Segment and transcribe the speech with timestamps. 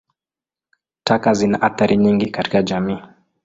[1.03, 2.99] Taka zina athari nyingi katika jamii.